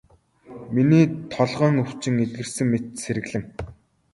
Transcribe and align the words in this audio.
Миний 0.75 1.05
толгойн 1.33 1.75
өвчин 1.83 2.15
эдгэрсэн 2.25 2.67
мэт 2.71 2.85
сэргэлэн. 3.01 3.43